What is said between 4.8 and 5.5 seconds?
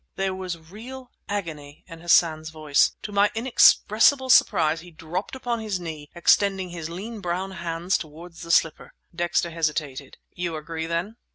he dropped